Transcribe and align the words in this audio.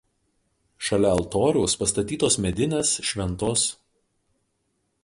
Šalia 0.87 1.11
altoriaus 1.17 1.75
pastatytos 1.83 2.39
medinės 2.47 2.95
šv. 3.11 3.29